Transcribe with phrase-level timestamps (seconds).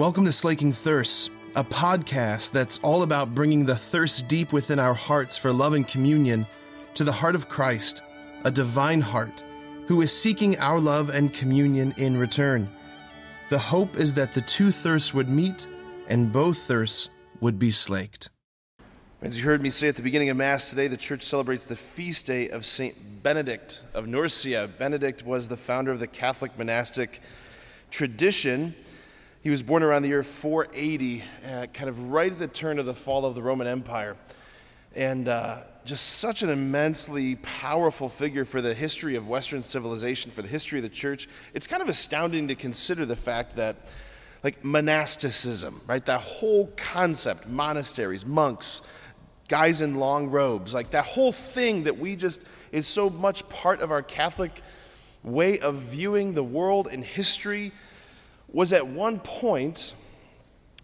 [0.00, 4.94] Welcome to Slaking Thirsts, a podcast that's all about bringing the thirst deep within our
[4.94, 6.46] hearts for love and communion
[6.94, 8.00] to the heart of Christ,
[8.44, 9.44] a divine heart,
[9.88, 12.66] who is seeking our love and communion in return.
[13.50, 15.66] The hope is that the two thirsts would meet
[16.08, 17.10] and both thirsts
[17.42, 18.30] would be slaked.
[19.20, 21.76] As you heard me say at the beginning of Mass today, the church celebrates the
[21.76, 23.22] feast day of St.
[23.22, 24.66] Benedict of Nursia.
[24.78, 27.20] Benedict was the founder of the Catholic monastic
[27.90, 28.74] tradition.
[29.42, 32.84] He was born around the year 480, uh, kind of right at the turn of
[32.84, 34.18] the fall of the Roman Empire.
[34.94, 40.42] And uh, just such an immensely powerful figure for the history of Western civilization, for
[40.42, 41.26] the history of the church.
[41.54, 43.90] It's kind of astounding to consider the fact that,
[44.44, 46.04] like, monasticism, right?
[46.04, 48.82] That whole concept, monasteries, monks,
[49.48, 53.80] guys in long robes, like that whole thing that we just is so much part
[53.80, 54.60] of our Catholic
[55.22, 57.72] way of viewing the world and history
[58.52, 59.94] was at one point,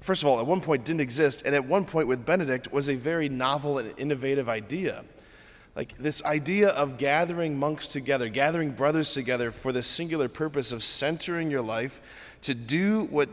[0.00, 2.88] first of all, at one point didn't exist, and at one point with Benedict was
[2.88, 5.04] a very novel and innovative idea.
[5.74, 10.84] Like this idea of gathering monks together, gathering brothers together for the singular purpose of
[10.84, 12.00] centering your life
[12.42, 13.28] to do what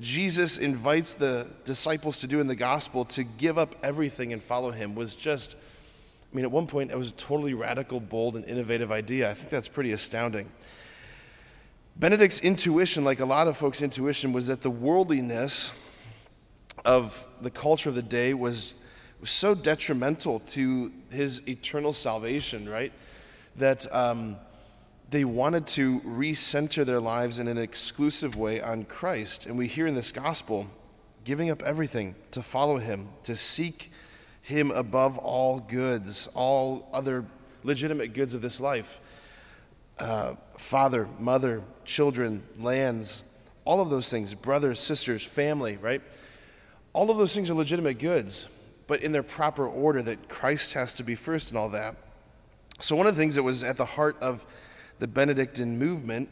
[0.00, 4.70] Jesus invites the disciples to do in the gospel to give up everything and follow
[4.70, 5.54] him was just,
[6.32, 9.30] I mean, at one point, it was a totally radical, bold, and innovative idea.
[9.30, 10.50] I think that's pretty astounding.
[11.96, 15.72] Benedict's intuition, like a lot of folks' intuition, was that the worldliness
[16.84, 18.74] of the culture of the day was,
[19.20, 22.92] was so detrimental to his eternal salvation, right?
[23.56, 24.38] That um,
[25.10, 29.46] they wanted to recenter their lives in an exclusive way on Christ.
[29.46, 30.66] And we hear in this gospel
[31.22, 33.92] giving up everything to follow him, to seek
[34.42, 37.24] him above all goods, all other
[37.62, 39.00] legitimate goods of this life
[39.98, 43.22] uh, father, mother, children, lands,
[43.64, 46.02] all of those things, brothers, sisters, family, right?
[46.92, 48.48] All of those things are legitimate goods,
[48.86, 51.96] but in their proper order that Christ has to be first and all that.
[52.80, 54.44] So, one of the things that was at the heart of
[54.98, 56.28] the Benedictine movement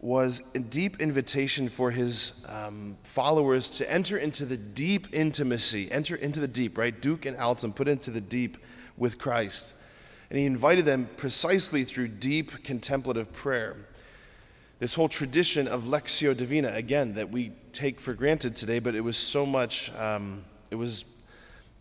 [0.00, 6.14] was a deep invitation for his um, followers to enter into the deep intimacy, enter
[6.14, 7.00] into the deep, right?
[7.00, 8.58] Duc in altum, put into the deep
[8.96, 9.74] with Christ.
[10.30, 13.76] And he invited them precisely through deep contemplative prayer.
[14.78, 19.00] This whole tradition of Lectio Divina, again, that we take for granted today, but it
[19.00, 21.04] was so much, um, it was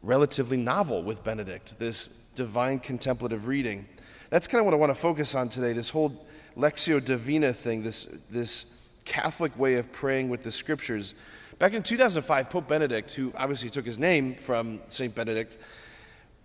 [0.02, 3.88] relatively novel with Benedict, this divine contemplative reading.
[4.30, 6.26] That's kind of what I want to focus on today this whole
[6.56, 8.66] Lectio Divina thing, this, this
[9.06, 11.14] Catholic way of praying with the scriptures.
[11.60, 15.14] Back in 2005, Pope Benedict, who obviously took his name from St.
[15.14, 15.58] Benedict,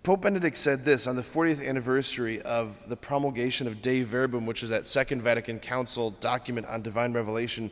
[0.03, 4.61] Pope Benedict said this on the 40th anniversary of the promulgation of Dei Verbum, which
[4.61, 7.71] is that Second Vatican Council document on divine revelation.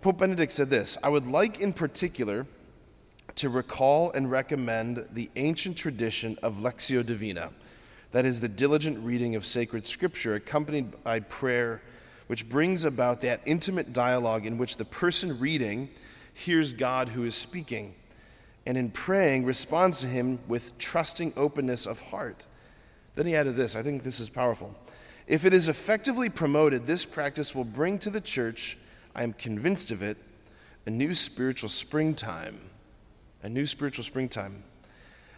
[0.00, 2.48] Pope Benedict said this I would like in particular
[3.36, 7.52] to recall and recommend the ancient tradition of Lectio Divina,
[8.10, 11.80] that is, the diligent reading of sacred scripture accompanied by prayer,
[12.26, 15.88] which brings about that intimate dialogue in which the person reading
[16.34, 17.94] hears God who is speaking
[18.66, 22.46] and in praying responds to him with trusting openness of heart.
[23.14, 24.74] Then he added this I think this is powerful.
[25.26, 28.76] If it is effectively promoted, this practice will bring to the church,
[29.14, 30.18] I am convinced of it,
[30.86, 32.60] a new spiritual springtime.
[33.44, 34.62] A new spiritual springtime.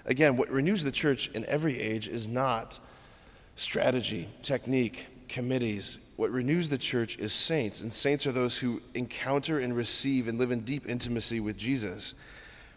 [0.04, 2.78] Again, what renews the church in every age is not
[3.56, 5.98] strategy, technique, committees.
[6.16, 10.38] What renews the church is saints, and saints are those who encounter and receive and
[10.38, 12.14] live in deep intimacy with Jesus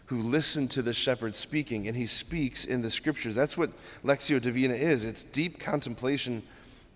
[0.08, 3.34] who listen to the shepherd speaking, and he speaks in the scriptures.
[3.34, 3.70] That's what
[4.02, 6.42] Lectio Divina is it's deep contemplation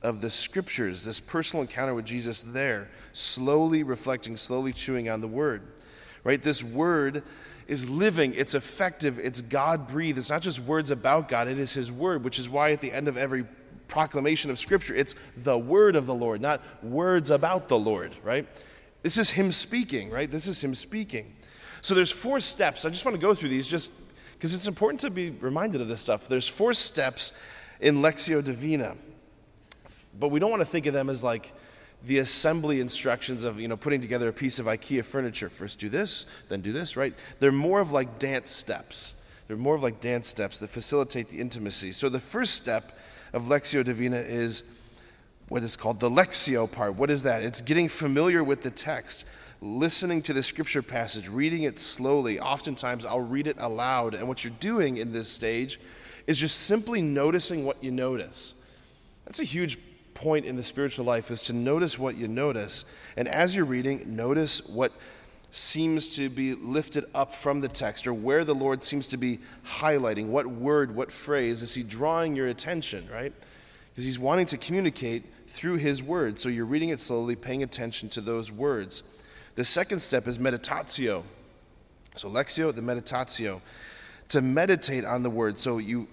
[0.03, 5.29] of the scriptures, this personal encounter with Jesus there, slowly reflecting, slowly chewing on the
[5.29, 5.63] word.
[6.25, 6.43] Right?
[6.43, 7.23] This word
[7.69, 10.19] is living, it's effective, it's God breathed.
[10.19, 12.93] It's not just words about God, it is his word, which is why at the
[12.93, 13.45] end of every
[13.89, 18.47] proclamation of scripture, it's the word of the Lord, not words about the Lord, right?
[19.03, 20.31] This is him speaking, right?
[20.31, 21.37] This is him speaking.
[21.83, 22.85] So there's four steps.
[22.85, 23.91] I just want to go through these just
[24.35, 26.29] because it's important to be reminded of this stuff.
[26.29, 27.33] There's four steps
[27.81, 28.97] in Lectio Divina,
[30.19, 31.53] but we don't want to think of them as like
[32.05, 35.49] the assembly instructions of you know putting together a piece of IKEA furniture.
[35.49, 37.15] First do this, then do this, right?
[37.41, 39.15] They're more of like dance steps.
[39.49, 41.91] They're more of like dance steps that facilitate the intimacy.
[41.91, 42.97] So the first step
[43.33, 44.63] of Lectio Divina is
[45.49, 46.95] what is called the Lectio part.
[46.95, 47.43] What is that?
[47.43, 49.25] It's getting familiar with the text
[49.63, 52.41] listening to the scripture passage, reading it slowly.
[52.41, 54.15] Oftentimes, I'll read it aloud.
[54.15, 55.79] And what you're doing in this stage
[56.27, 58.55] is just simply noticing what you notice.
[59.25, 59.79] That's a huge
[60.15, 62.85] point in the spiritual life is to notice what you notice.
[63.17, 64.93] And as you're reading, notice what
[65.53, 69.39] seems to be lifted up from the text or where the Lord seems to be
[69.65, 70.27] highlighting.
[70.27, 73.33] What word, what phrase is He drawing your attention, right?
[73.91, 76.41] Because He's wanting to communicate through His word.
[76.41, 79.05] So you're reading it slowly, paying attention to those words.
[79.55, 81.25] The second step is meditatio.
[82.15, 83.61] So, lectio, the meditatio.
[84.29, 85.59] To meditate on the word.
[85.59, 86.09] So, you,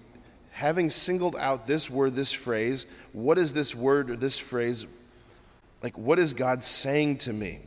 [0.52, 4.86] having singled out this word, this phrase, what is this word or this phrase?
[5.82, 7.60] Like, what is God saying to me?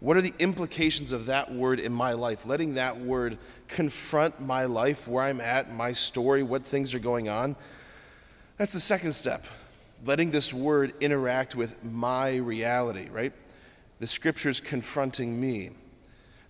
[0.00, 2.44] What are the implications of that word in my life?
[2.44, 3.38] Letting that word
[3.68, 7.56] confront my life, where I'm at, my story, what things are going on.
[8.58, 9.46] That's the second step.
[10.04, 13.32] Letting this word interact with my reality, right?
[14.00, 15.70] The scriptures confronting me.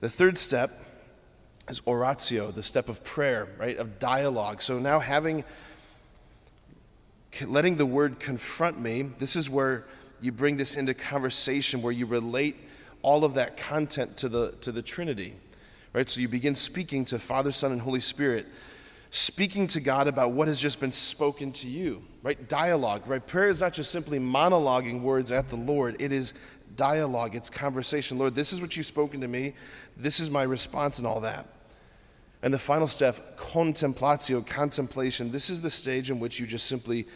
[0.01, 0.71] The third step
[1.69, 3.77] is oratio, the step of prayer, right?
[3.77, 4.63] Of dialogue.
[4.63, 5.45] So now having
[7.47, 9.85] letting the word confront me, this is where
[10.21, 12.57] you bring this into conversation where you relate
[13.03, 15.35] all of that content to the, to the Trinity.
[15.93, 16.09] Right?
[16.09, 18.47] So you begin speaking to Father, Son, and Holy Spirit,
[19.11, 22.03] speaking to God about what has just been spoken to you.
[22.23, 22.49] Right?
[22.49, 23.03] Dialogue.
[23.07, 23.25] Right?
[23.25, 26.35] Prayer is not just simply monologuing words at the Lord, it is
[26.77, 28.19] dialogue, it's conversation.
[28.19, 29.55] Lord, this is what you've spoken to me.
[29.97, 31.47] This is my response and all that.
[32.43, 35.31] And the final step, contemplatio, contemplation.
[35.31, 37.07] This is the stage in which you just simply,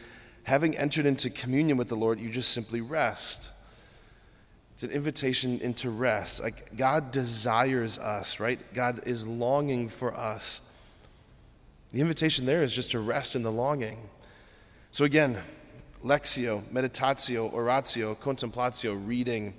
[0.45, 3.53] having entered into communion with the Lord, you just simply rest.
[4.73, 6.41] It's an invitation into rest.
[6.41, 8.61] Like God desires us, right?
[8.73, 10.61] God is longing for us.
[11.91, 13.99] The invitation there is just to rest in the longing.
[14.93, 15.39] So again,
[16.05, 19.55] lectio, meditatio, oratio, contemplatio, reading,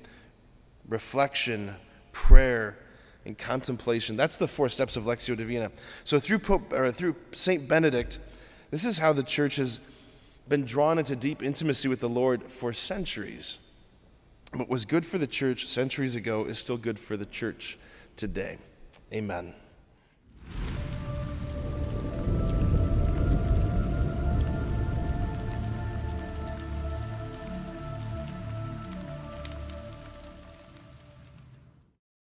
[0.87, 1.75] reflection,
[2.11, 2.77] prayer,
[3.25, 4.15] and contemplation.
[4.17, 5.71] That's the four steps of Lectio Divina.
[6.03, 8.19] So through Pope or through Saint Benedict,
[8.71, 9.79] this is how the church has
[10.47, 13.59] been drawn into deep intimacy with the Lord for centuries.
[14.53, 17.77] What was good for the church centuries ago is still good for the church
[18.15, 18.57] today.
[19.13, 19.53] Amen.